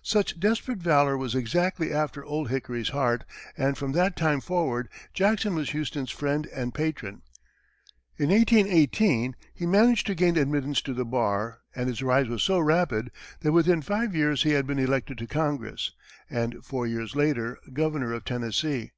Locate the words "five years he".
13.82-14.52